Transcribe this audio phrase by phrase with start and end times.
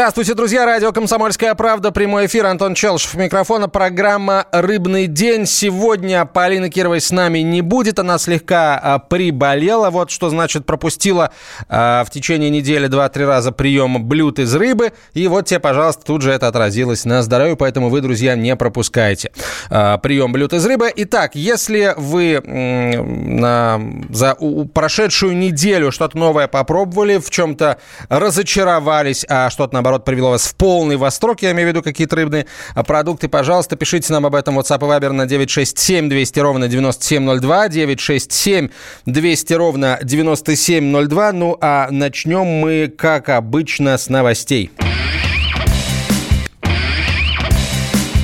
[0.00, 0.64] Здравствуйте, друзья.
[0.64, 1.92] Радио «Комсомольская правда».
[1.92, 2.46] Прямой эфир.
[2.46, 3.12] Антон Челшев.
[3.16, 3.68] Микрофона.
[3.68, 5.44] Программа «Рыбный день».
[5.44, 7.98] Сегодня Полина Кировой с нами не будет.
[7.98, 9.90] Она слегка а, приболела.
[9.90, 11.32] Вот что значит пропустила
[11.68, 14.94] а, в течение недели два-три раза прием блюд из рыбы.
[15.12, 17.56] И вот тебе, пожалуйста, тут же это отразилось на здоровье.
[17.56, 19.32] Поэтому вы, друзья, не пропускайте
[19.68, 20.90] а, прием блюд из рыбы.
[20.96, 27.76] Итак, если вы м, на, за у, прошедшую неделю что-то новое попробовали, в чем-то
[28.08, 32.14] разочаровались, а что-то что наоборот, привело вас в полный восторг, я имею в виду какие-то
[32.14, 36.68] рыбные а, продукты, пожалуйста, пишите нам об этом WhatsApp и Viber на 967 200 ровно
[36.68, 38.68] 9702, 967
[39.06, 41.32] 200 ровно 9702.
[41.32, 44.70] Ну, а начнем мы, как обычно, с новостей.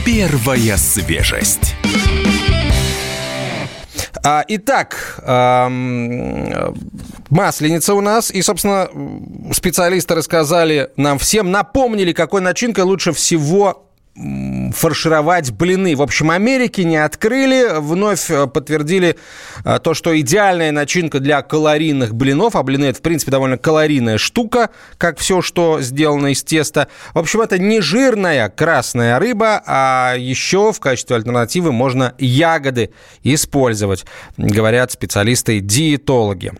[0.04, 1.74] Первая свежесть.
[4.22, 5.20] А, итак,
[7.30, 8.30] Масленица у нас.
[8.30, 8.88] И, собственно,
[9.52, 13.86] специалисты рассказали нам всем, напомнили, какой начинкой лучше всего
[14.72, 15.94] фаршировать блины.
[15.94, 19.16] В общем, Америки не открыли, вновь э, подтвердили
[19.64, 24.16] э, то, что идеальная начинка для калорийных блинов, а блины это, в принципе, довольно калорийная
[24.16, 26.88] штука, как все, что сделано из теста.
[27.12, 32.90] В общем, это не жирная красная рыба, а еще в качестве альтернативы можно ягоды
[33.22, 34.06] использовать,
[34.38, 36.52] говорят специалисты-диетологи.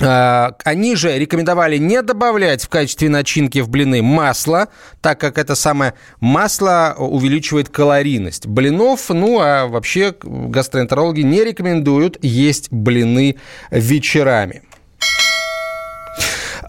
[0.00, 4.68] Они же рекомендовали не добавлять в качестве начинки в блины масло,
[5.00, 9.08] так как это самое масло увеличивает калорийность блинов.
[9.10, 13.36] Ну, а вообще гастроэнтерологи не рекомендуют есть блины
[13.70, 14.62] вечерами.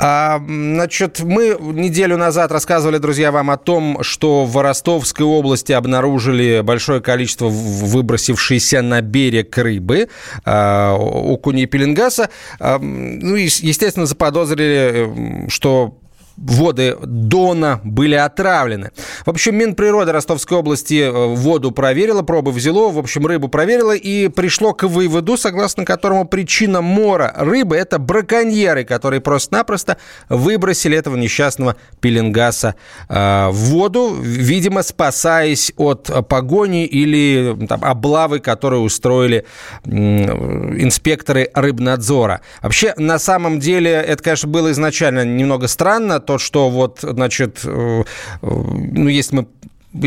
[0.03, 6.61] А, значит, мы неделю назад рассказывали, друзья, вам о том, что в Ростовской области обнаружили
[6.61, 10.09] большое количество выбросившейся на берег рыбы,
[10.43, 12.31] а, окуни пеленгаса.
[12.59, 16.00] А, ну, и, естественно, заподозрили, что
[16.37, 18.91] воды Дона были отравлены.
[19.25, 24.27] В общем, Минприроды Ростовской области э, воду проверила, пробы взяло, в общем, рыбу проверила и
[24.27, 29.97] пришло к выводу, согласно которому причина мора рыбы– это браконьеры, которые просто-напросто
[30.29, 32.75] выбросили этого несчастного пеленгаса
[33.09, 39.45] э, в воду, видимо, спасаясь от погони или там, облавы, которые устроили
[39.85, 42.41] э, инспекторы рыбнадзора.
[42.61, 48.03] Вообще, на самом деле, это, конечно, было изначально немного странно, то, что вот, значит, э,
[48.03, 48.03] э,
[48.41, 49.47] ну, если мы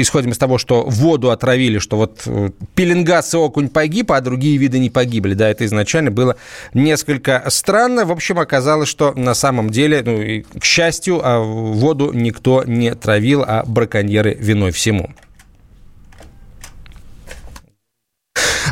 [0.00, 4.56] исходим из того, что воду отравили, что вот э, пеленгас и окунь погиб, а другие
[4.56, 5.34] виды не погибли.
[5.34, 6.36] Да, это изначально было
[6.72, 8.06] несколько странно.
[8.06, 12.94] В общем, оказалось, что на самом деле, ну, и, к счастью, а воду никто не
[12.94, 15.10] травил, а браконьеры виной всему.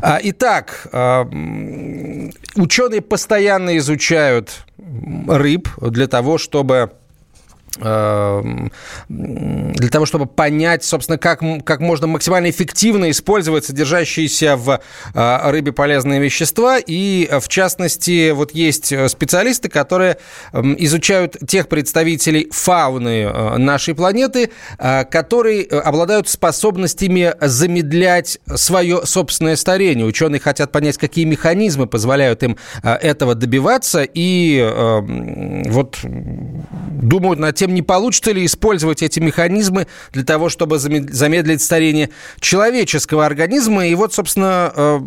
[0.01, 0.89] А, итак,
[2.57, 4.65] ученые постоянно изучают
[5.29, 6.93] рыб для того, чтобы
[7.79, 8.69] для
[9.91, 14.81] того, чтобы понять, собственно, как, как можно максимально эффективно использовать содержащиеся в
[15.15, 16.79] э, рыбе полезные вещества.
[16.79, 20.19] И, в частности, вот есть специалисты, которые
[20.53, 29.57] эм, изучают тех представителей фауны э, нашей планеты, э, которые обладают способностями замедлять свое собственное
[29.57, 30.05] старение.
[30.05, 34.03] Ученые хотят понять, какие механизмы позволяют им этого добиваться.
[34.03, 40.79] И эм, вот думают над тем, не получится ли использовать эти механизмы для того, чтобы
[40.79, 43.87] замедлить старение человеческого организма.
[43.87, 44.99] И вот, собственно, э,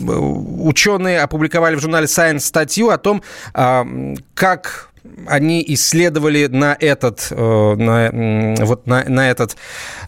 [0.00, 3.22] ученые опубликовали в журнале Science статью о том,
[3.54, 4.90] э, как
[5.28, 9.56] они исследовали на этот, э, на, вот на, на, этот,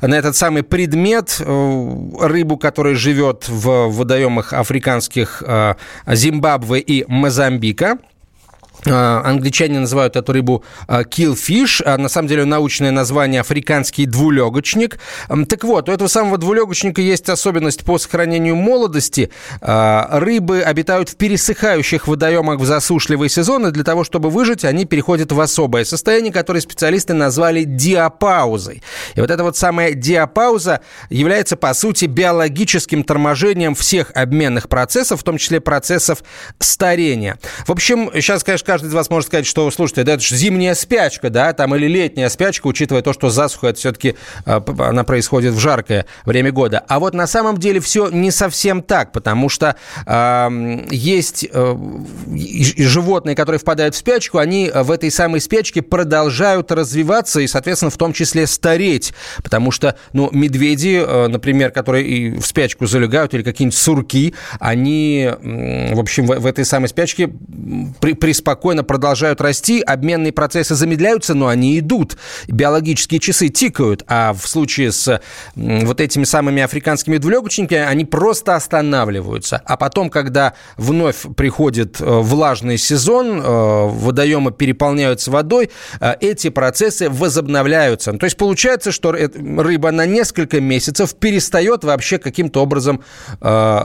[0.03, 5.42] на этот самый предмет рыбу, которая живет в водоемах африканских
[6.06, 7.98] Зимбабве и Мозамбика.
[8.87, 14.98] А, англичане называют эту рыбу а, killfish, а на самом деле научное название африканский двулегочник.
[15.48, 19.30] Так вот, у этого самого двулегочника есть особенность по сохранению молодости.
[19.60, 24.84] А, рыбы обитают в пересыхающих водоемах в засушливый сезон, и для того, чтобы выжить, они
[24.84, 28.83] переходят в особое состояние, которое специалисты назвали диапаузой.
[29.15, 35.24] И вот эта вот самая диапауза является, по сути, биологическим торможением всех обменных процессов, в
[35.24, 36.22] том числе процессов
[36.59, 37.39] старения.
[37.66, 40.74] В общем, сейчас, конечно, каждый из вас может сказать, что, слушайте, да, это же зимняя
[40.74, 45.54] спячка, да, там, или летняя спячка, учитывая то, что засуха, это все-таки а, она происходит
[45.54, 46.84] в жаркое время года.
[46.86, 49.76] А вот на самом деле все не совсем так, потому что
[50.06, 51.76] э, есть э,
[52.36, 57.97] животные, которые впадают в спячку, они в этой самой спячке продолжают развиваться и, соответственно, в
[57.97, 63.42] том числе стареть, потому что, ну, медведи, э, например, которые и в спячку залегают, или
[63.42, 67.30] какие-нибудь сурки, они, в общем, в, в этой самой спячке
[68.00, 72.16] при, приспокойно спокойно продолжают расти, обменные процессы замедляются, но они идут.
[72.49, 75.21] Биологические часы тикают, а в случае с
[75.55, 79.63] вот этими самыми африканскими двулегочниками они просто останавливаются.
[79.65, 85.71] А потом, когда вновь приходит э, влажный сезон, э, водоемы переполняются водой,
[86.01, 88.13] э, эти процессы возобновляются.
[88.15, 93.05] То есть получается, что рыба на несколько месяцев перестает вообще каким-то образом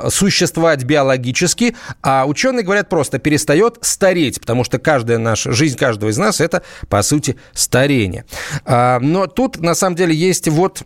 [0.09, 6.17] существовать биологически, а ученые говорят просто перестает стареть, потому что каждая наша жизнь каждого из
[6.17, 8.25] нас это по сути старение.
[8.65, 10.83] Но тут на самом деле есть вот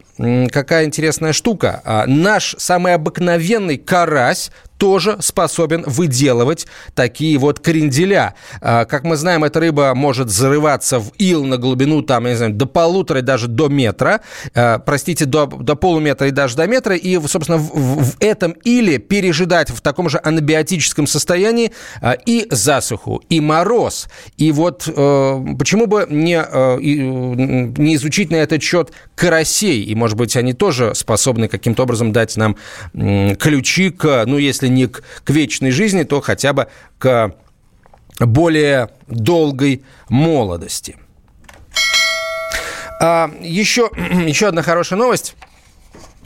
[0.52, 2.04] какая интересная штука.
[2.08, 8.36] Наш самый обыкновенный карась тоже способен выделывать такие вот кренделя.
[8.62, 12.38] А, как мы знаем, эта рыба может зарываться в ил на глубину там, я не
[12.38, 14.22] знаю, до полутора даже до метра,
[14.54, 19.00] а, простите, до, до полуметра и даже до метра, и, собственно, в, в этом иле
[19.00, 21.72] пережидать в таком же анабиотическом состоянии
[22.02, 24.08] а, и засуху, и мороз.
[24.38, 30.18] И вот э, почему бы не, э, не изучить на этот счет карасей, и, может
[30.18, 32.56] быть, они тоже способны каким-то образом дать нам
[32.94, 36.68] ключи к, ну, если если не к, к вечной жизни, то хотя бы
[36.98, 37.34] к
[38.20, 40.98] более долгой молодости.
[43.00, 43.90] А, еще,
[44.28, 45.36] еще одна хорошая новость.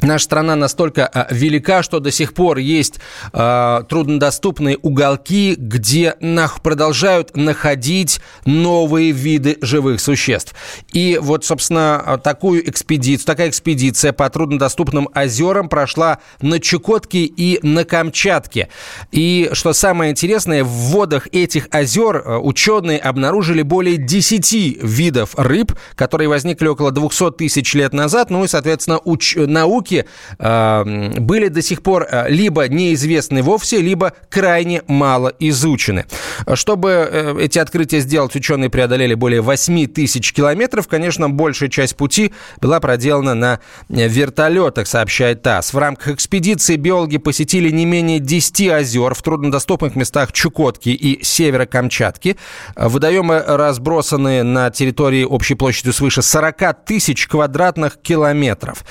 [0.02, 3.00] Наша страна настолько а, велика, что до сих пор есть
[3.34, 10.56] э, труднодоступные уголки, где нах продолжают находить новые виды живых существ.
[10.92, 17.86] И вот, собственно, такую экспедицию, такая экспедиция по труднодоступным озерам прошла на Чукотке и на
[17.86, 18.70] Камчатке.
[19.12, 26.28] И что самое интересное, в водах этих озер ученые обнаружили более 10 видов рыб, которые
[26.28, 28.32] возникли около 200 тысяч лет назад.
[28.32, 29.00] Ну и, соответственно,
[29.48, 30.06] науки науки
[30.40, 36.06] э, были до сих пор э, либо неизвестны вовсе, либо крайне мало изучены.
[36.54, 40.88] Чтобы э, эти открытия сделать, ученые преодолели более 8 тысяч километров.
[40.88, 43.60] Конечно, большая часть пути была проделана на
[43.90, 45.74] вертолетах, сообщает ТАСС.
[45.74, 51.66] В рамках экспедиции биологи посетили не менее 10 озер в труднодоступных местах Чукотки и севера
[51.66, 52.38] Камчатки.
[52.76, 58.84] Водоемы разбросаны на территории общей площадью свыше 40 тысяч квадратных километров.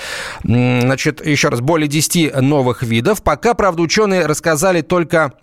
[0.90, 3.22] Значит, еще раз, более 10 новых видов.
[3.22, 5.34] Пока, правда, ученые рассказали только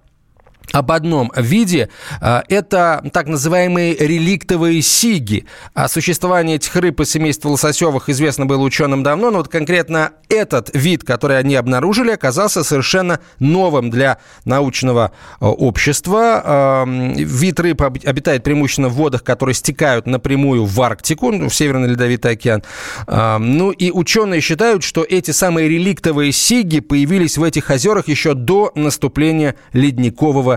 [0.71, 1.89] об одном виде.
[2.21, 5.45] А, это так называемые реликтовые сиги.
[5.73, 10.69] О существовании этих рыб из семейства лососевых известно было ученым давно, но вот конкретно этот
[10.73, 16.41] вид, который они обнаружили, оказался совершенно новым для научного а, общества.
[16.43, 22.31] А, вид рыб обитает преимущественно в водах, которые стекают напрямую в Арктику, в Северный Ледовитый
[22.31, 22.63] океан.
[23.07, 28.71] Ну и ученые считают, что эти самые реликтовые сиги появились в этих озерах еще до
[28.75, 30.56] наступления ледникового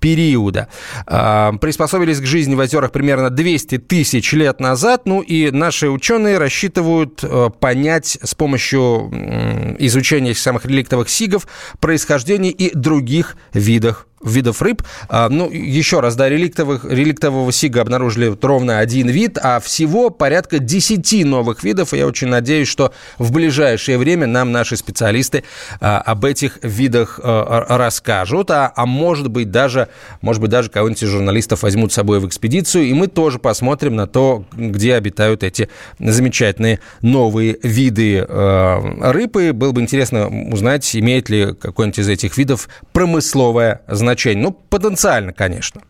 [0.00, 0.68] периода.
[1.06, 5.02] А, приспособились к жизни в озерах примерно 200 тысяч лет назад.
[5.04, 9.10] Ну и наши ученые рассчитывают э, понять с помощью
[9.78, 11.46] изучения самых реликтовых сигов
[11.78, 14.82] происхождение и других видов видов рыб.
[15.08, 20.58] А, ну, еще раз, да, реликтовых, реликтового сига обнаружили ровно один вид, а всего порядка
[20.58, 21.94] 10 новых видов.
[21.94, 25.44] И я очень надеюсь, что в ближайшее время нам наши специалисты
[25.80, 28.50] а, об этих видах а, расскажут.
[28.50, 29.88] А, а может быть, даже,
[30.20, 33.96] может быть, даже кого-нибудь из журналистов возьмут с собой в экспедицию, и мы тоже посмотрим
[33.96, 35.68] на то, где обитают эти
[35.98, 39.36] замечательные новые виды рыб.
[39.36, 44.42] И было бы интересно узнать, имеет ли какой-нибудь из этих видов промысловое значение.
[44.44, 45.82] Ну, потенциально, конечно.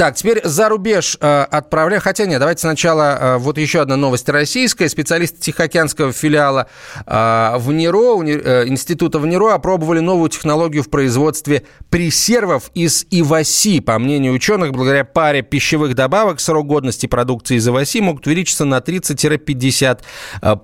[0.00, 2.00] Так, теперь за рубеж э, отправляем.
[2.00, 4.88] Хотя нет, давайте сначала э, вот еще одна новость российская.
[4.88, 6.68] Специалисты Тихоокеанского филиала
[7.04, 13.04] э, в НИРО, уни, э, института в НИРО опробовали новую технологию в производстве пресервов из
[13.10, 13.80] иваси.
[13.80, 18.78] По мнению ученых, благодаря паре пищевых добавок срок годности продукции из иваси могут увеличиться на
[18.78, 19.98] 30-50%.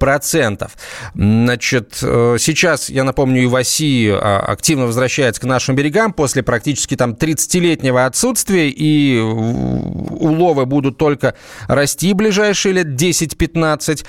[0.00, 0.72] Процентов.
[1.14, 7.12] Значит, э, сейчас, я напомню, иваси э, активно возвращается к нашим берегам после практически там
[7.12, 11.34] 30-летнего отсутствия и уловы будут только
[11.68, 14.04] расти ближайшие лет 10-15.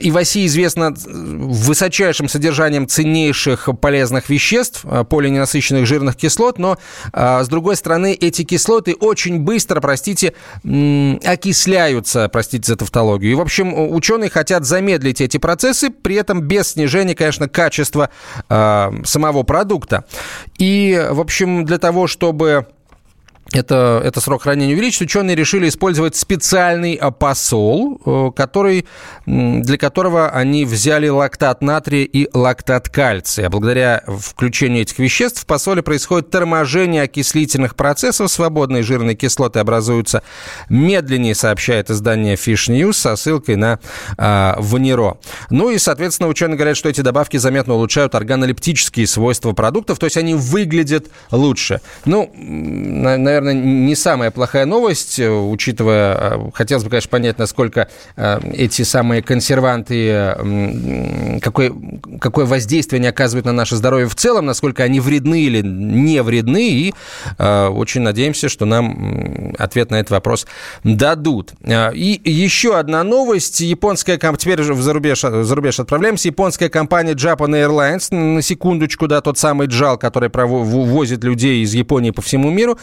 [0.00, 6.78] И в России известно высочайшим содержанием ценнейших полезных веществ, а, полиненасыщенных жирных кислот, но,
[7.12, 13.32] а, с другой стороны, эти кислоты очень быстро, простите, окисляются, простите за тавтологию.
[13.32, 18.10] И, в общем, ученые хотят замедлить эти процессы, при этом без снижения, конечно, качества
[18.48, 20.04] а, самого продукта.
[20.58, 22.66] И, в общем, для того, чтобы
[23.52, 28.86] это, это срок хранения увеличить, ученые решили использовать специальный а, посол, э, который,
[29.26, 33.48] для которого они взяли лактат натрия и лактат кальция.
[33.48, 40.22] Благодаря включению этих веществ в посоле происходит торможение окислительных процессов, свободные жирные кислоты образуются
[40.68, 43.80] медленнее, сообщает издание Fish News со ссылкой на
[44.16, 45.18] э, Ванеро.
[45.50, 50.16] Ну и, соответственно, ученые говорят, что эти добавки заметно улучшают органолептические свойства продуктов, то есть
[50.16, 51.80] они выглядят лучше.
[52.04, 57.88] Ну, наверное, наверное, не самая плохая новость, э, учитывая, э, хотелось бы, конечно, понять, насколько
[58.16, 60.36] э, эти самые консерванты,
[61.40, 61.72] какое,
[62.20, 66.70] какое воздействие они оказывают на наше здоровье в целом, насколько они вредны или не вредны,
[66.70, 66.94] и
[67.38, 70.46] очень надеемся, что нам ответ на этот вопрос
[70.84, 71.52] дадут.
[71.62, 73.60] И еще одна новость.
[73.60, 79.20] Японская компания, теперь в зарубеж, в зарубеж отправляемся, японская компания Japan Airlines, на секундочку, да,
[79.20, 82.78] тот самый JAL, который возит людей из Японии по всему миру,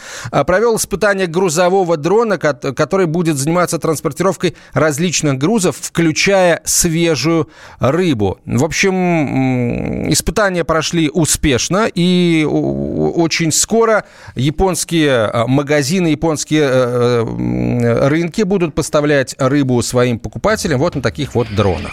[0.48, 7.50] провел испытание грузового дрона, который будет заниматься транспортировкой различных грузов, включая свежую
[7.80, 8.38] рыбу.
[8.46, 18.40] В общем, испытания прошли успешно, и очень скоро японские э, магазины, японские э, э, рынки
[18.40, 21.92] будут поставлять рыбу своим покупателям вот на таких вот дронах.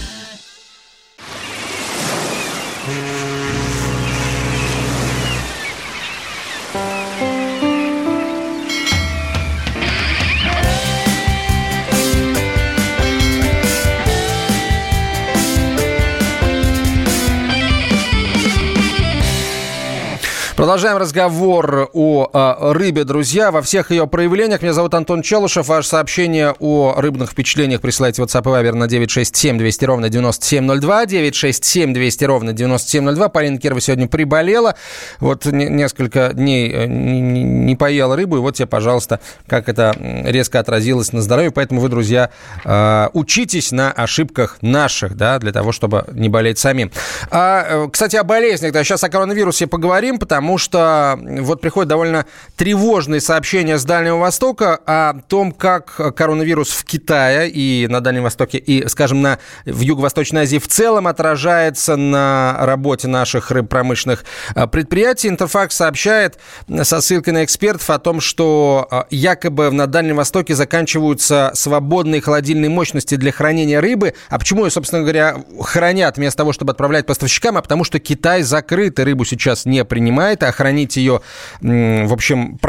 [20.61, 24.61] Продолжаем разговор о, о рыбе, друзья, во всех ее проявлениях.
[24.61, 25.67] Меня зовут Антон Челушев.
[25.67, 31.05] Ваше сообщение о рыбных впечатлениях присылайте в WhatsApp и Viber на 967 200 ровно 9702.
[31.07, 33.29] 967 200 ровно 9702.
[33.29, 34.75] Полина Кирова сегодня приболела.
[35.19, 38.37] Вот несколько дней э, не, поела рыбу.
[38.37, 41.49] И вот тебе, пожалуйста, как это резко отразилось на здоровье.
[41.49, 42.29] Поэтому вы, друзья,
[42.65, 46.91] э, учитесь на ошибках наших, да, для того, чтобы не болеть самим.
[47.31, 48.73] А, э, кстати, о болезнях.
[48.73, 52.25] Да, сейчас о коронавирусе поговорим, потому потому что вот приходят довольно
[52.57, 58.57] тревожные сообщения с Дальнего Востока о том, как коронавирус в Китае и на Дальнем Востоке,
[58.57, 65.29] и, скажем, на, в Юго-Восточной Азии в целом отражается на работе наших рыбпромышленных а, предприятий.
[65.29, 66.37] Интерфакс сообщает
[66.83, 72.69] со ссылкой на экспертов о том, что а, якобы на Дальнем Востоке заканчиваются свободные холодильные
[72.69, 74.15] мощности для хранения рыбы.
[74.27, 77.57] А почему собственно говоря, хранят вместо того, чтобы отправлять поставщикам?
[77.57, 81.21] А потому что Китай закрыт, и рыбу сейчас не принимает это, охранить ее,
[81.61, 82.59] в общем,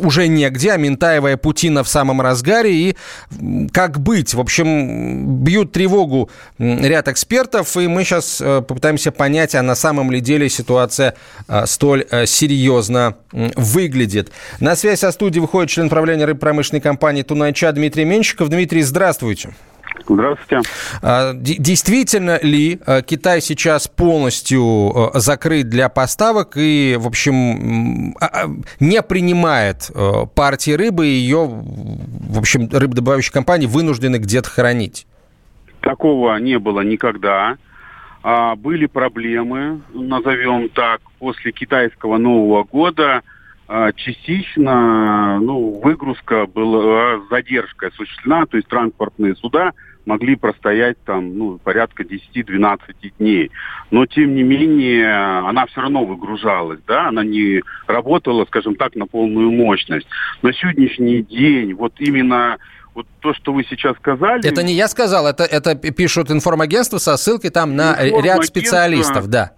[0.00, 2.96] уже негде, а Ментаева Путина в самом разгаре, и
[3.72, 4.34] как быть?
[4.34, 10.10] В общем, бьют тревогу ряд экспертов, и мы сейчас э, попытаемся понять, а на самом
[10.10, 11.14] ли деле ситуация
[11.48, 14.30] э, столь э, серьезно выглядит.
[14.60, 18.48] На связь со студией выходит член правления рыбпромышленной компании «Тунайча» Дмитрий Менщиков.
[18.48, 19.54] Дмитрий, здравствуйте.
[20.08, 20.68] Здравствуйте.
[21.02, 28.14] А, действительно ли а, Китай сейчас полностью а, закрыт для поставок и, в общем,
[28.80, 29.90] не принимает
[30.34, 35.06] партии рыбы и ее, в общем, рыбодобывающие компании вынуждены где-то хранить?
[35.80, 37.56] Такого не было никогда.
[38.56, 43.22] Были проблемы, назовем так, после китайского Нового года–
[43.96, 49.72] частично ну, выгрузка была, задержка осуществлена, то есть транспортные суда
[50.06, 52.78] могли простоять там, ну, порядка 10-12
[53.18, 53.50] дней.
[53.90, 59.06] Но, тем не менее, она все равно выгружалась, да, она не работала, скажем так, на
[59.06, 60.06] полную мощность.
[60.42, 62.56] На сегодняшний день вот именно
[62.94, 64.48] вот то, что вы сейчас сказали...
[64.48, 69.52] Это не я сказал, это, это пишут информагентство со ссылкой там на ряд специалистов, да.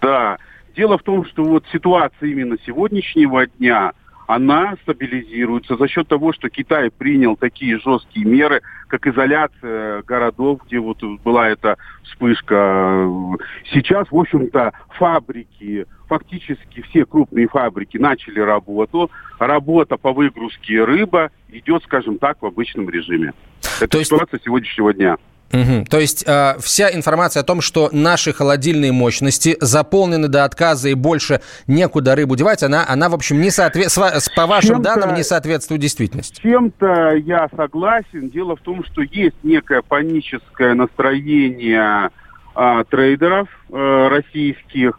[0.00, 0.36] Да.
[0.76, 3.92] Дело в том, что вот ситуация именно сегодняшнего дня,
[4.26, 10.78] она стабилизируется за счет того, что Китай принял такие жесткие меры, как изоляция городов, где
[10.78, 13.06] вот была эта вспышка.
[13.72, 19.10] Сейчас, в общем-то, фабрики, фактически все крупные фабрики начали работу.
[19.38, 23.32] Работа по выгрузке рыба идет, скажем так, в обычном режиме.
[23.80, 24.10] Это То есть...
[24.10, 25.16] ситуация сегодняшнего дня.
[25.52, 25.84] Угу.
[25.88, 30.94] То есть э, вся информация о том, что наши холодильные мощности заполнены до отказа и
[30.94, 35.80] больше некуда рыбу девать, она, она в общем, не соответствует, по вашим данным, не соответствует
[35.80, 36.40] действительности.
[36.42, 38.30] Чем-то я согласен.
[38.30, 42.10] Дело в том, что есть некое паническое настроение
[42.56, 44.98] э, трейдеров э, российских.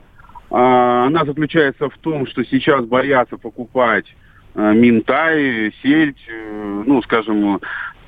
[0.52, 4.06] Э, она заключается в том, что сейчас боятся покупать
[4.54, 7.60] э, минтай, сельдь, э, ну, скажем,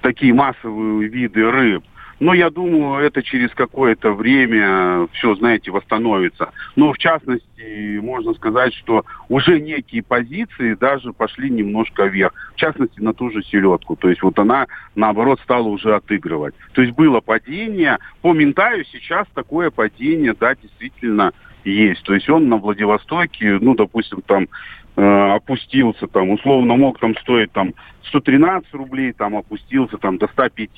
[0.01, 1.83] такие массовые виды рыб.
[2.19, 6.51] Но я думаю, это через какое-то время все, знаете, восстановится.
[6.75, 12.33] Но в частности, можно сказать, что уже некие позиции даже пошли немножко вверх.
[12.55, 13.95] В частности, на ту же селедку.
[13.95, 16.55] То есть вот она, наоборот, стала уже отыгрывать.
[16.73, 17.99] То есть было падение.
[18.21, 21.33] По Ментаю сейчас такое падение, да, действительно
[21.63, 22.03] есть.
[22.03, 24.47] То есть он на Владивостоке, ну, допустим, там
[24.95, 25.01] э,
[25.35, 27.73] опустился, там, условно мог там стоить там
[28.07, 30.69] 113 рублей, там опустился там до 105.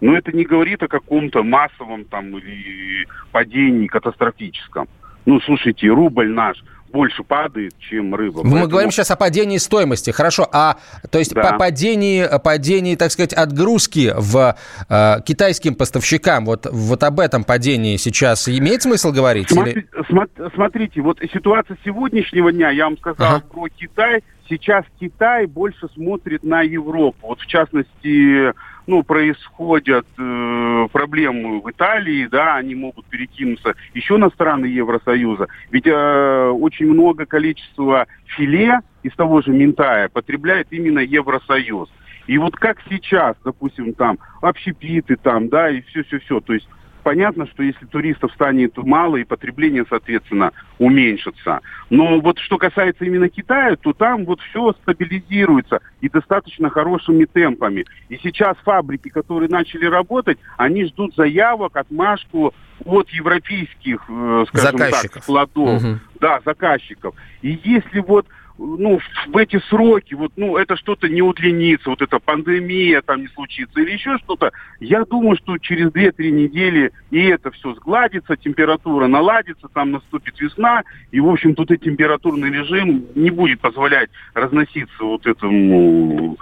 [0.00, 4.88] Но это не говорит о каком-то массовом там или падении катастрофическом.
[5.26, 8.38] Ну, слушайте, рубль наш больше падает, чем рыба.
[8.38, 8.68] Мы Поэтому...
[8.68, 10.48] говорим сейчас о падении стоимости, хорошо.
[10.52, 10.78] А
[11.10, 11.42] то есть да.
[11.42, 14.56] по падении, падении, так сказать, отгрузки в
[14.88, 19.50] э, китайским поставщикам, вот, вот об этом падении сейчас имеет смысл говорить?
[19.50, 20.50] Смотри, или...
[20.54, 23.44] Смотрите, вот ситуация сегодняшнего дня, я вам сказал ага.
[23.46, 24.22] про Китай.
[24.48, 27.28] Сейчас Китай больше смотрит на Европу.
[27.28, 28.54] Вот в частности
[28.88, 35.46] ну, происходят э, проблемы в Италии, да, они могут перекинуться еще на страны Евросоюза.
[35.70, 41.90] Ведь э, очень много количества филе из того же Ментая потребляет именно Евросоюз.
[42.28, 46.68] И вот как сейчас, допустим, там общепиты там, да, и все-все-все, то есть
[47.08, 51.60] понятно, что если туристов станет мало, и потребление, соответственно, уменьшится.
[51.88, 57.86] Но вот что касается именно Китая, то там вот все стабилизируется и достаточно хорошими темпами.
[58.10, 62.52] И сейчас фабрики, которые начали работать, они ждут заявок, отмашку
[62.84, 65.14] от европейских, э, скажем заказчиков.
[65.14, 65.82] так, складов.
[65.82, 65.98] Угу.
[66.20, 67.14] Да, заказчиков.
[67.40, 68.26] И если вот
[68.58, 73.28] ну, в эти сроки, вот, ну, это что-то не удлинится, вот эта пандемия там не
[73.28, 79.06] случится или еще что-то, я думаю, что через 2-3 недели и это все сгладится, температура
[79.06, 85.04] наладится, там наступит весна, и, в общем, тут и температурный режим не будет позволять разноситься
[85.04, 86.36] вот этому...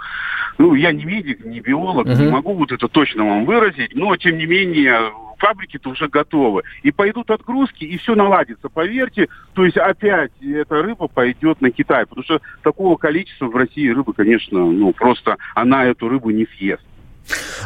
[0.57, 2.19] Ну, я не медик, не биолог, uh-huh.
[2.19, 6.63] не могу вот это точно вам выразить, но, тем не менее, фабрики-то уже готовы.
[6.83, 9.27] И пойдут отгрузки, и все наладится, поверьте.
[9.53, 14.13] То есть опять эта рыба пойдет на Китай, потому что такого количества в России рыбы,
[14.13, 16.83] конечно, ну просто она эту рыбу не съест.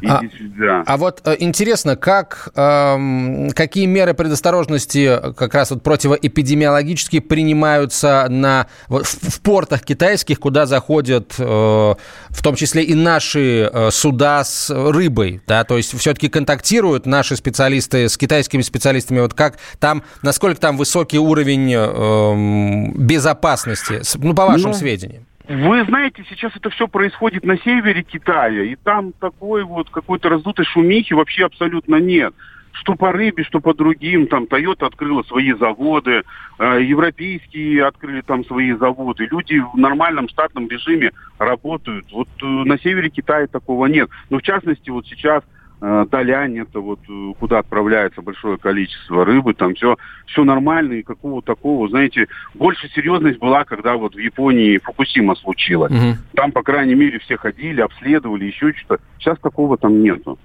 [0.06, 0.22] А,
[0.58, 0.84] да.
[0.86, 8.68] а вот э, интересно, как, э, какие меры предосторожности как раз вот противоэпидемиологические принимаются на,
[8.88, 14.70] в, в портах китайских, куда заходят э, в том числе и наши э, суда с
[14.70, 20.60] рыбой, да, то есть все-таки контактируют наши специалисты с китайскими специалистами, вот как там, насколько
[20.60, 25.26] там высокий уровень э, безопасности, ну, по вашим ну, сведениям?
[25.52, 30.64] Вы знаете, сейчас это все происходит на севере Китая, и там такой вот какой-то раздутой
[30.64, 32.34] шумихи вообще абсолютно нет.
[32.72, 36.24] Что по рыбе, что по другим, там Toyota открыла свои заводы,
[36.58, 39.28] э, европейские открыли там свои заводы.
[39.30, 42.10] Люди в нормальном штатном режиме работают.
[42.14, 44.10] Вот э, на севере Китая такого нет.
[44.30, 45.44] Но в частности вот сейчас
[45.82, 51.42] Далянь, это вот э, куда отправляется большое количество рыбы, там все, все нормально, и какого
[51.42, 55.92] такого, знаете, больше серьезность была, когда вот в Японии Фукусима случилось.
[55.92, 56.18] Угу.
[56.36, 59.02] Там, по крайней мере, все ходили, обследовали, еще что-то.
[59.18, 60.38] Сейчас такого там нету.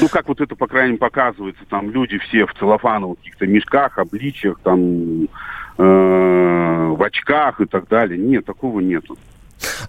[0.00, 3.98] Ну, как вот это, по крайней мере, показывается, там люди все в целлофановых каких-то мешках,
[3.98, 5.26] обличиях, там, э,
[5.76, 8.16] в очках и так далее.
[8.16, 9.18] Нет, такого нету.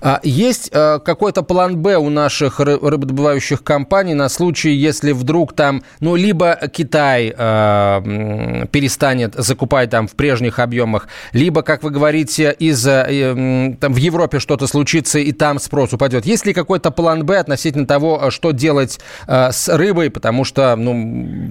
[0.01, 5.83] А есть э, какой-то план Б у наших рыбодобывающих компаний на случай, если вдруг там,
[5.99, 12.85] ну, либо Китай э, перестанет закупать там в прежних объемах, либо, как вы говорите, из
[12.87, 16.25] э, там в Европе что-то случится и там спрос упадет.
[16.25, 20.93] Есть ли какой-то план Б относительно того, что делать э, с рыбой, потому что, ну,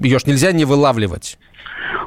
[0.02, 1.38] ее ж нельзя не вылавливать?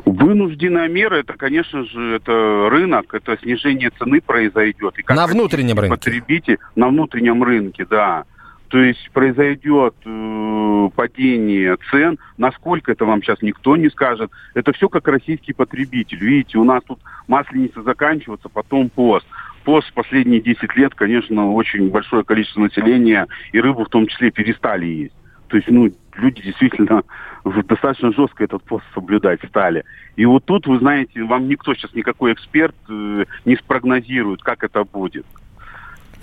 [0.06, 4.96] Вынужденная мера, это, конечно же, это рынок, это снижение цены произойдет.
[4.98, 5.96] И на внутреннем рынке?
[5.96, 8.26] Потребитель, на внутреннем рынке, да.
[8.72, 12.18] То есть произойдет э, падение цен.
[12.38, 14.32] Насколько это вам сейчас никто не скажет.
[14.54, 16.20] Это все как российский потребитель.
[16.20, 19.26] Видите, у нас тут масленица заканчивается, потом пост.
[19.66, 24.86] пост последние 10 лет, конечно, очень большое количество населения и рыбу в том числе перестали
[24.86, 25.16] есть.
[25.50, 27.04] То есть, ну, люди действительно
[27.44, 29.84] достаточно жестко этот пост соблюдать стали.
[30.16, 34.84] И вот тут, вы знаете, вам никто сейчас, никакой эксперт э, не спрогнозирует, как это
[34.84, 35.26] будет.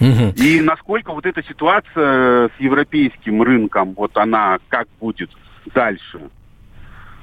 [0.00, 0.34] Угу.
[0.36, 5.30] И насколько вот эта ситуация с европейским рынком, вот она как будет
[5.74, 6.20] дальше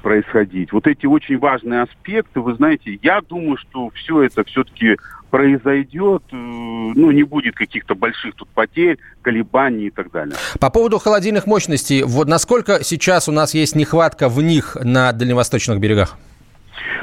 [0.06, 0.72] происходить.
[0.72, 4.98] Вот эти очень важные аспекты, вы знаете, я думаю, что все это все-таки
[5.32, 10.36] произойдет, э, ну, не будет каких-то больших тут потерь, колебаний и так далее.
[10.60, 15.80] По поводу холодильных мощностей, вот насколько сейчас у нас есть нехватка в них на дальневосточных
[15.80, 16.20] берегах?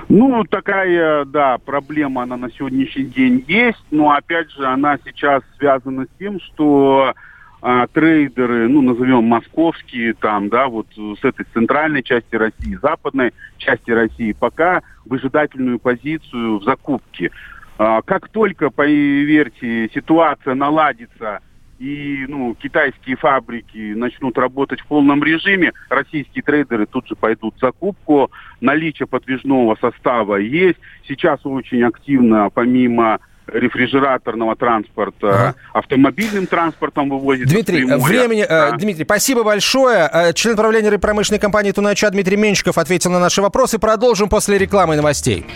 [0.09, 6.05] Ну, такая, да, проблема, она на сегодняшний день есть, но, опять же, она сейчас связана
[6.05, 7.15] с тем, что
[7.63, 13.93] а, трейдеры, ну, назовем московские, там, да, вот с этой центральной части России, западной части
[13.93, 17.31] России, пока выжидательную позицию в закупке.
[17.79, 21.41] А, как только, поверьте, ситуация наладится
[21.79, 27.61] и ну, китайские фабрики начнут работать в полном режиме, российские трейдеры тут же пойдут в
[27.61, 28.31] закупку.
[28.61, 30.79] Наличие подвижного состава есть.
[31.09, 35.55] Сейчас очень активно, помимо рефрижераторного транспорта, ага.
[35.73, 37.49] автомобильным транспортом вывозит.
[37.49, 38.71] Дмитрий, времени, э, да.
[38.73, 40.09] Дмитрий, спасибо большое.
[40.13, 43.79] Э, член правления промышленной компании Тунача Дмитрий Менчиков ответил на наши вопросы.
[43.79, 45.47] Продолжим после рекламы и новостей.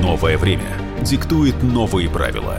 [0.00, 0.62] Новое время
[1.02, 2.58] диктует новые правила.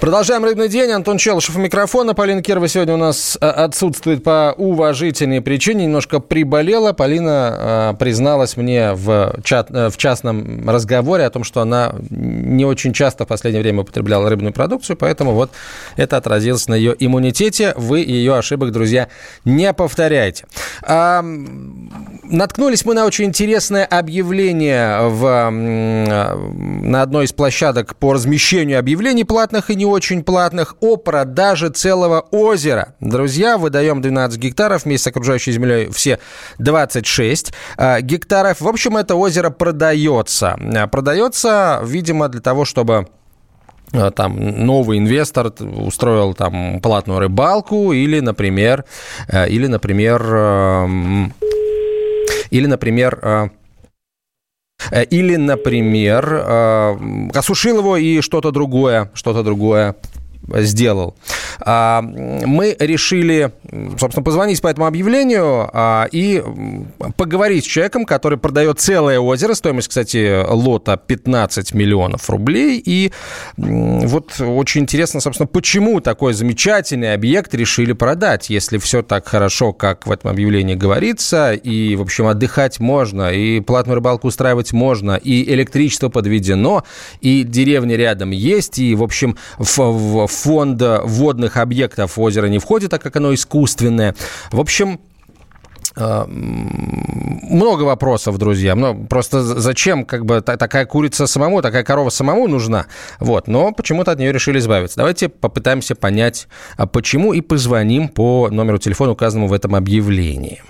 [0.00, 0.90] Продолжаем «Рыбный день».
[0.92, 2.14] Антон Челышев у микрофона.
[2.14, 5.84] Полина Кирова сегодня у нас э, отсутствует по уважительной причине.
[5.84, 6.94] Немножко приболела.
[6.94, 12.64] Полина э, призналась мне в, чат, э, в частном разговоре о том, что она не
[12.64, 15.50] очень часто в последнее время употребляла рыбную продукцию, поэтому вот
[15.96, 17.74] это отразилось на ее иммунитете.
[17.76, 19.08] Вы ее ошибок, друзья,
[19.44, 20.46] не повторяйте.
[20.82, 21.22] А,
[22.30, 29.70] наткнулись мы на очень интересное объявление в, на одной из площадок по размещению объявлений платных
[29.70, 32.94] и не очень платных о продаже целого озера.
[33.00, 36.18] Друзья, выдаем 12 гектаров вместе с окружающей землей все
[36.58, 38.60] 26 э, гектаров.
[38.60, 40.56] В общем, это озеро продается.
[40.60, 43.08] Э, продается, видимо, для того, чтобы
[43.92, 48.84] э, там новый инвестор устроил там платную рыбалку или, например,
[49.48, 51.28] или, например,
[52.50, 53.50] или, например,
[54.90, 59.96] Э, или, например, э, осушил его и что-то другое, что-то другое
[60.56, 61.14] сделал.
[61.60, 63.52] А, мы решили,
[63.98, 66.42] собственно, позвонить по этому объявлению а, и
[67.16, 69.54] поговорить с человеком, который продает целое озеро.
[69.54, 72.82] Стоимость, кстати, лота 15 миллионов рублей.
[72.84, 73.12] И
[73.56, 80.06] вот очень интересно, собственно, почему такой замечательный объект решили продать, если все так хорошо, как
[80.06, 85.52] в этом объявлении говорится, и, в общем, отдыхать можно, и платную рыбалку устраивать можно, и
[85.52, 86.84] электричество подведено,
[87.20, 92.90] и деревня рядом есть, и, в общем, в, в фонд водных объектов озера не входит,
[92.90, 94.14] так как оно искусственное.
[94.50, 95.00] В общем,
[95.96, 98.76] э, много вопросов, друзья.
[99.08, 102.86] Просто зачем как бы такая курица самому, такая корова самому нужна?
[103.18, 103.48] Вот.
[103.48, 104.96] Но почему-то от нее решили избавиться.
[104.96, 110.62] Давайте попытаемся понять, а почему, и позвоним по номеру телефона, указанному в этом объявлении.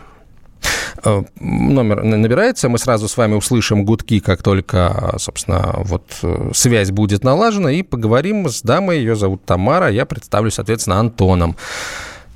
[1.05, 6.91] Э, номер набирается, мы сразу с вами услышим гудки, как только, собственно, вот э, связь
[6.91, 11.57] будет налажена, и поговорим с дамой, ее зовут Тамара, я представлю, соответственно, Антоном.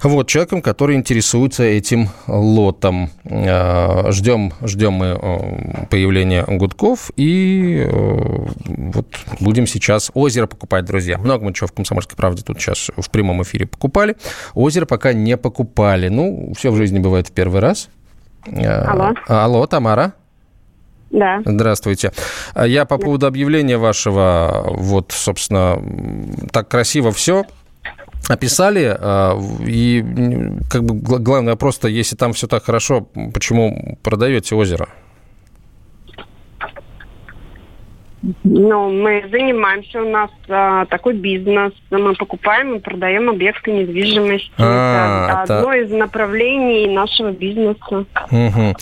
[0.03, 3.11] Вот, человеком, который интересуется этим лотом.
[3.25, 9.07] Э, ждем, ждем мы появления гудков и вот
[9.41, 11.19] будем сейчас озеро покупать, друзья.
[11.19, 14.17] Много мы чего в «Комсомольской правде» тут сейчас в прямом эфире покупали.
[14.55, 16.09] Озеро пока не покупали.
[16.09, 17.89] Ну, все в жизни бывает в первый раз–
[18.47, 19.15] Алло.
[19.27, 20.13] Алло, Тамара.
[21.11, 21.41] Да.
[21.45, 22.13] Здравствуйте.
[22.57, 25.81] Я по поводу объявления вашего, вот, собственно,
[26.51, 27.45] так красиво все
[28.29, 28.99] описали,
[29.69, 30.03] и
[30.71, 34.89] как бы главное просто, если там все так хорошо, почему продаете озеро?
[38.43, 41.73] Ну, мы занимаемся, у нас а, такой бизнес.
[41.91, 44.51] Мы покупаем и продаем объекты недвижимости.
[44.59, 48.07] А, это одно из направлений нашего бизнеса.
[48.31, 48.77] Угу.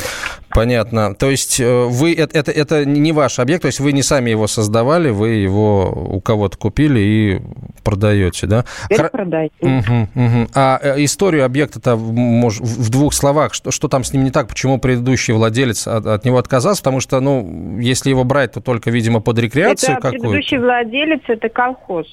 [0.54, 1.14] Понятно.
[1.14, 4.30] То есть э, вы это, это, это не ваш объект, то есть вы не сами
[4.30, 7.42] его создавали, вы его у кого-то купили и
[7.82, 8.64] продаете, да?
[8.94, 9.10] Хор...
[9.10, 9.54] продаете.
[9.60, 10.48] Угу, угу.
[10.54, 14.48] А э, историю объекта-то может, в двух словах, что, что там с ним не так,
[14.48, 16.82] почему предыдущий владелец от, от него отказался?
[16.82, 20.28] Потому что, ну, если его брать, то только, видимо, под рекреацию это какую-то.
[20.28, 22.06] Предыдущий владелец это колхоз.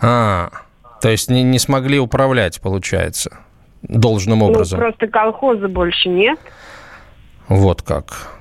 [0.00, 0.50] А,
[1.00, 3.38] то есть не, не смогли управлять, получается,
[3.82, 4.78] должным ну, образом.
[4.78, 6.38] Ну, просто колхоза больше нет.
[7.48, 8.37] Вот как.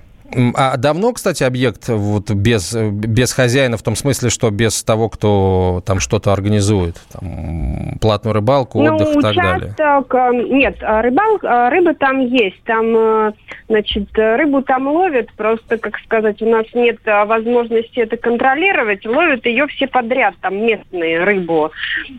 [0.55, 5.81] А давно, кстати, объект вот без, без хозяина, в том смысле, что без того, кто
[5.85, 6.95] там что-то организует?
[7.11, 9.73] Там, платную рыбалку, ну, отдых и так далее?
[9.79, 12.61] Э, нет, а рыбал, а рыба там есть.
[12.63, 13.33] Там, э,
[13.69, 19.05] значит, рыбу там ловят, просто, как сказать, у нас нет э, возможности это контролировать.
[19.05, 21.71] Ловят ее все подряд, там местные рыбу.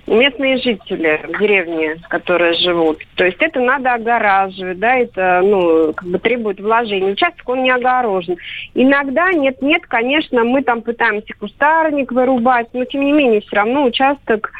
[0.06, 2.98] Местные жители в деревне, которые живут.
[3.16, 7.12] То есть это надо огораживать, да, это, ну, как бы требует вложений.
[7.12, 8.36] Участок он не огораживает осторожен.
[8.74, 14.50] Иногда нет-нет, конечно, мы там пытаемся кустарник вырубать, но тем не менее все равно участок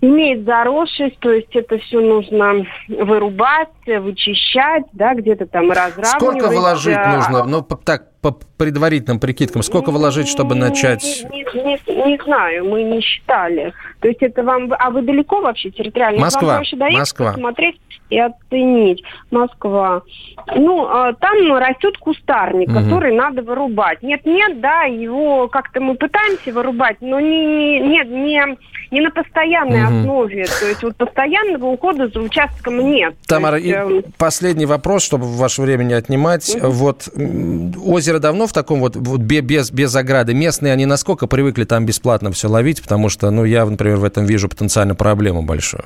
[0.00, 6.06] имеет заросшесть, то есть это все нужно вырубать, вычищать, да, где-то там разравнивать.
[6.08, 7.44] Сколько вложить нужно?
[7.44, 11.26] Ну, так, по предварительным прикидкам, сколько вложить, чтобы начать?
[11.30, 13.74] Не, не, не знаю, мы не считали.
[14.00, 14.72] То есть это вам...
[14.78, 16.22] А вы далеко вообще территориально?
[16.22, 16.48] Москва.
[16.48, 17.32] Вам проще доехать, Москва.
[17.32, 19.02] посмотреть и оценить.
[19.30, 20.02] Москва.
[20.54, 22.78] Ну, а, там растет кустарник, угу.
[22.78, 24.02] который надо вырубать.
[24.02, 28.56] Нет-нет, да, его как-то мы пытаемся вырубать, но не, нет, не,
[28.90, 29.98] не на постоянной угу.
[30.00, 30.44] основе.
[30.44, 33.14] То есть вот постоянного ухода за участком нет.
[33.26, 34.02] Тамара, есть, и э...
[34.16, 36.54] последний вопрос, чтобы ваше время не отнимать.
[36.56, 36.68] Угу.
[36.68, 37.08] Вот
[37.86, 40.34] озеро давно в таком вот, вот без, без ограды.
[40.34, 42.82] Местные, они насколько привыкли там бесплатно все ловить?
[42.82, 45.84] Потому что, ну, я, например, в этом вижу потенциально проблему большую.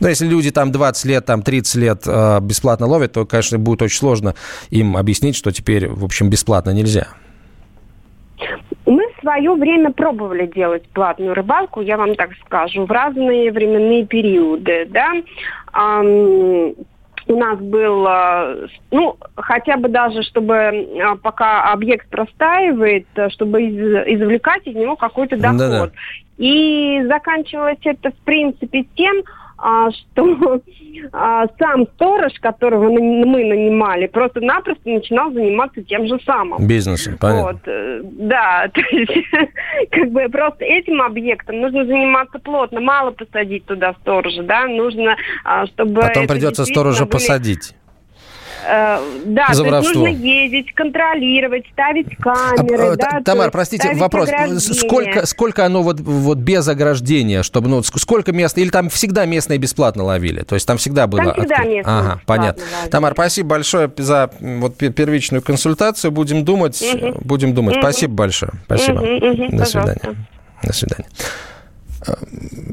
[0.00, 3.82] Ну, если люди там 20 лет, там 30 лет э, бесплатно ловят, то, конечно, будет
[3.82, 4.34] очень сложно
[4.70, 7.08] им объяснить, что теперь, в общем, бесплатно нельзя.
[8.86, 14.06] Мы в свое время пробовали делать платную рыбалку, я вам так скажу, в разные временные
[14.06, 15.12] периоды, да.
[17.30, 23.62] У нас был, э, ну, хотя бы даже, чтобы э, пока объект простаивает, э, чтобы
[23.62, 25.58] извлекать из него какой-то доход.
[25.58, 25.90] Да-да.
[26.38, 29.22] И заканчивалось это, в принципе, тем,
[29.92, 30.60] что
[31.12, 36.66] а, сам сторож, которого мы нанимали, просто-напросто начинал заниматься тем же самым.
[36.66, 37.52] Бизнесом, понятно.
[37.52, 39.12] Вот, э, да, то есть
[39.90, 45.66] как бы просто этим объектом нужно заниматься плотно, мало посадить туда сторожа, да, нужно, а,
[45.66, 46.00] чтобы...
[46.00, 47.12] Потом придется сторожа были...
[47.12, 47.74] посадить.
[48.66, 52.92] Э, да, за то нужно ездить, контролировать, ставить камеры.
[52.92, 54.28] А, да, Тамар, простите, вопрос.
[54.58, 59.58] Сколько, сколько оно вот, вот без ограждения, чтобы, ну, сколько мест, или там всегда местные
[59.58, 60.42] бесплатно ловили?
[60.42, 61.24] То есть там всегда было...
[61.24, 62.62] Там всегда местные Ага, понятно.
[62.62, 62.90] Ловили.
[62.90, 66.10] Тамар, спасибо большое за вот первичную консультацию.
[66.10, 67.18] Будем думать, угу.
[67.22, 67.76] будем думать.
[67.76, 67.82] Угу.
[67.82, 68.52] Спасибо большое.
[68.66, 68.98] Спасибо.
[68.98, 70.16] Угу, угу, До свидания.
[70.62, 71.06] До свидания.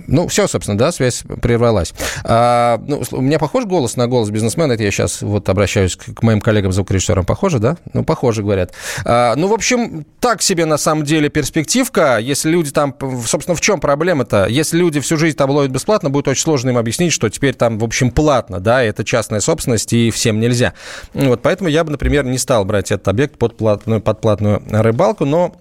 [0.07, 1.93] Ну, все, собственно, да, связь прервалась.
[2.23, 4.73] А, ну, у меня похож голос на голос бизнесмена?
[4.73, 7.25] Это я сейчас вот обращаюсь к, к моим коллегам-звукорежиссерам.
[7.25, 7.77] Похоже, да?
[7.93, 8.73] Ну, похоже, говорят.
[9.03, 12.17] А, ну, в общем, так себе на самом деле перспективка.
[12.19, 12.95] Если люди там...
[13.25, 14.45] Собственно, в чем проблема-то?
[14.47, 17.77] Если люди всю жизнь там ловят бесплатно, будет очень сложно им объяснить, что теперь там,
[17.77, 20.73] в общем, платно, да, это частная собственность, и всем нельзя.
[21.13, 25.25] Вот, поэтому я бы, например, не стал брать этот объект под платную, под платную рыбалку,
[25.25, 25.55] но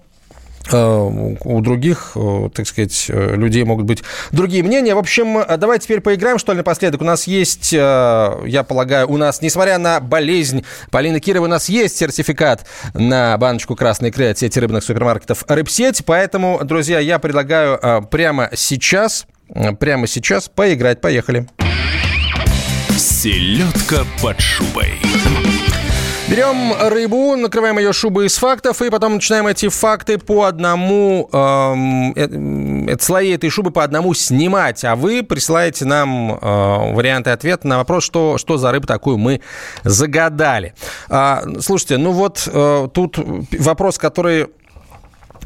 [0.73, 4.95] у других, э, так сказать, э, людей могут быть другие мнения.
[4.95, 7.01] В общем, давайте теперь поиграем, что ли, напоследок.
[7.01, 11.97] У нас есть, я полагаю, у нас, несмотря на болезнь Полины Кировой, у нас есть
[11.97, 16.03] сертификат на баночку красной икры от сети рыбных супермаркетов «Рыбсеть».
[16.05, 19.25] Поэтому, друзья, я предлагаю прямо сейчас,
[19.79, 21.01] прямо сейчас поиграть.
[21.01, 21.47] Поехали.
[22.97, 24.93] Селедка под шубой.
[26.29, 32.11] Берем рыбу, накрываем ее шубой из фактов, и потом начинаем эти факты по одному, эм,
[32.11, 34.83] э, э, слои этой шубы по одному снимать.
[34.83, 36.37] А вы присылаете нам э,
[36.93, 39.39] варианты ответа на вопрос, что, что за рыбу такую мы
[39.85, 40.73] загадали.
[41.07, 43.17] А, слушайте, ну вот э, тут
[43.57, 44.47] вопрос, который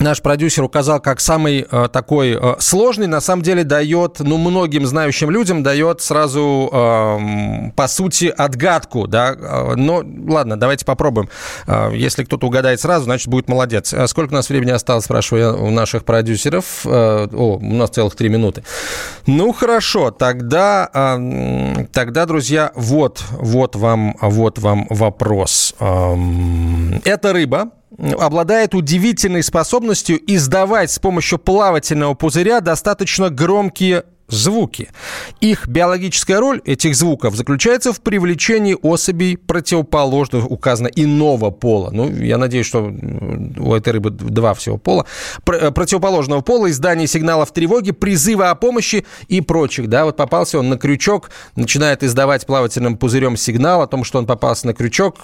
[0.01, 4.85] наш продюсер указал как самый э, такой э, сложный, на самом деле дает, ну, многим
[4.85, 11.29] знающим людям дает сразу, э, по сути, отгадку, да, э, но ладно, давайте попробуем.
[11.67, 13.93] Э, если кто-то угадает сразу, значит, будет молодец.
[13.93, 16.85] А сколько у нас времени осталось, спрашиваю я у наших продюсеров?
[16.85, 18.63] Э, о, у нас целых три минуты.
[19.27, 25.75] Ну, хорошо, тогда, э, тогда, друзья, вот, вот вам, вот вам вопрос.
[25.79, 26.15] Э,
[27.05, 34.89] это рыба, обладает удивительной способностью издавать с помощью плавательного пузыря достаточно громкие звуки.
[35.39, 41.89] Их биологическая роль этих звуков заключается в привлечении особей противоположных, указано, иного пола.
[41.91, 45.05] Ну, я надеюсь, что у этой рыбы два всего пола.
[45.47, 49.87] Э, противоположного пола, издание сигналов тревоги, призыва о помощи и прочих.
[49.87, 54.25] Да, вот попался он на крючок, начинает издавать плавательным пузырем сигнал о том, что он
[54.25, 55.17] попался на крючок,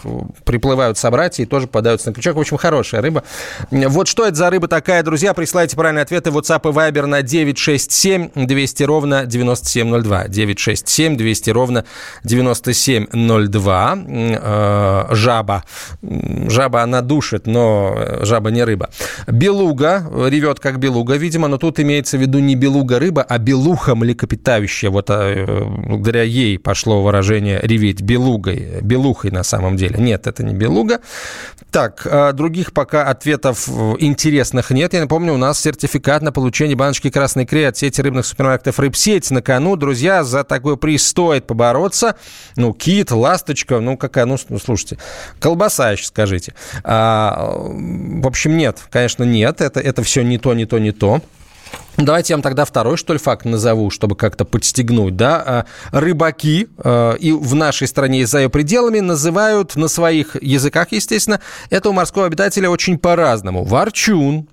[0.45, 2.35] приплывают собратья и тоже попадаются на крючок.
[2.35, 3.23] В общем, хорошая рыба.
[3.71, 5.33] Вот что это за рыба такая, друзья?
[5.33, 10.27] Присылайте правильные ответы в WhatsApp и Viber на 967 200 ровно 9702.
[10.27, 11.85] 967 200 ровно
[12.23, 13.97] 9702.
[14.07, 15.63] Э, жаба.
[16.01, 18.89] Жаба, она душит, но жаба не рыба.
[19.27, 20.05] Белуга.
[20.29, 24.89] Ревет, как белуга, видимо, но тут имеется в виду не белуга рыба, а белуха млекопитающая.
[24.89, 28.81] Вот э, благодаря ей пошло выражение реветь белугой.
[28.81, 29.95] Белухой на самом деле.
[29.99, 30.99] Нет, это не белуга.
[31.71, 33.67] Так, э, других пока ответов
[33.99, 34.93] интересных нет.
[34.93, 39.31] Я напомню, у нас сертификат на получение баночки красной икры от сети рыбных супермаркетов «Рыбсеть»
[39.31, 39.75] на кону.
[39.75, 42.15] Друзья, за такой приз стоит побороться.
[42.55, 44.97] Ну, кит, ласточка, ну, какая, ну, слушайте,
[45.39, 46.53] колбаса еще скажите.
[46.85, 49.59] А, в общем, нет, конечно, нет.
[49.59, 51.21] Это, это все не то, не то, не то.
[51.97, 55.43] Давайте я вам тогда второй, что ли, факт назову, чтобы как-то подстегнуть, да.
[55.45, 60.87] А, рыбаки а, и в нашей стране и за ее пределами называют на своих языках,
[60.91, 63.65] естественно, этого морского обитателя очень по-разному.
[63.65, 64.47] Ворчун,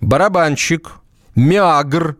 [0.00, 0.92] барабанщик,
[1.34, 2.16] мягр,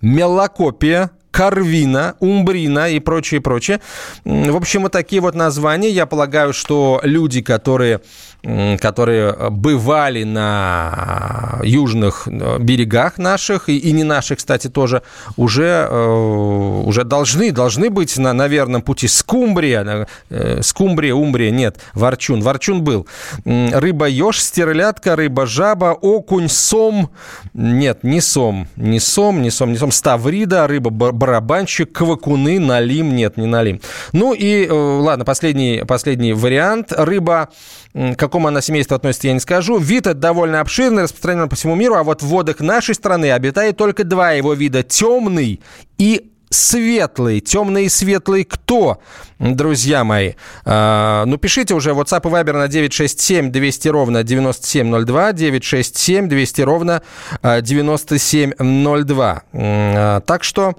[0.00, 3.80] мелокопия, Карвина, Умбрина и прочее, прочее.
[4.24, 5.90] В общем, вот такие вот названия.
[5.90, 8.00] Я полагаю, что люди, которые
[8.42, 15.02] которые бывали на южных э, берегах наших, и, и не наших, кстати, тоже,
[15.36, 19.08] уже, э, уже должны, должны быть на, на верном пути.
[19.08, 22.40] Скумбрия, э, скумбрия, умбрия, нет, ворчун.
[22.40, 23.06] Ворчун был.
[23.44, 27.10] Рыба-еж, стерлядка, рыба-жаба, окунь, сом.
[27.52, 29.92] Нет, не сом, не сом, не сом, не сом.
[29.92, 33.14] Ставрида, рыба-барабанщик, квакуны, налим.
[33.14, 33.80] Нет, не налим.
[34.12, 36.92] Ну и, ладно, последний, последний вариант.
[36.96, 37.50] Рыба
[37.92, 39.78] к какому она семейству относится, я не скажу.
[39.78, 43.76] Вид это довольно обширный, распространен по всему миру, а вот в водах нашей страны обитает
[43.76, 45.60] только два его вида– темный
[45.98, 47.40] и светлый.
[47.40, 48.98] Темный и светлый кто,
[49.38, 50.34] друзья мои?
[50.64, 57.02] А, ну, пишите уже WhatsApp и Viber на 967 200 ровно 9702, 967 200 ровно
[57.42, 59.42] 9702.
[59.52, 60.74] А, так что...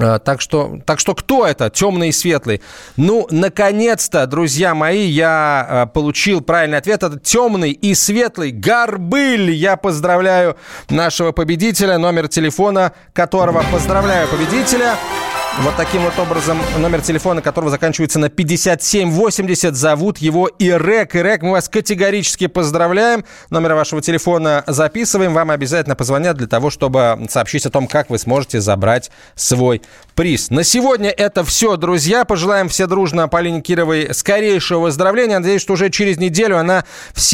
[0.00, 2.62] А, так что, так что кто это, темный и светлый?
[2.96, 7.02] Ну, наконец-то, друзья мои, я а, получил правильный ответ.
[7.02, 9.50] Это темный и светлый горбыль.
[9.50, 10.56] Я поздравляю
[10.88, 14.96] нашего победителя, номер телефона которого поздравляю победителя.
[15.62, 21.14] Вот таким вот образом номер телефона, которого заканчивается на 5780, зовут его Ирек.
[21.14, 23.26] Ирек, мы вас категорически поздравляем.
[23.50, 25.34] Номер вашего телефона записываем.
[25.34, 29.82] Вам обязательно позвонят для того, чтобы сообщить о том, как вы сможете забрать свой
[30.14, 30.48] приз.
[30.48, 32.24] На сегодня это все, друзья.
[32.24, 35.40] Пожелаем все дружно Полине Кировой скорейшего выздоровления.
[35.40, 36.84] Надеюсь, что уже через неделю она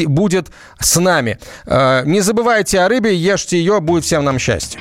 [0.07, 0.49] будет
[0.81, 1.39] с нами.
[1.65, 4.81] Э, не забывайте о рыбе, ешьте ее, будет всем нам счастье.